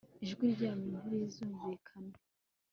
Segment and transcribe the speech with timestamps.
[0.23, 2.15] ijwi ryanyu ntirizumvikane